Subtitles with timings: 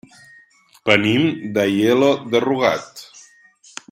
[0.89, 1.27] Venim
[1.57, 3.05] d'Aielo de Rugat.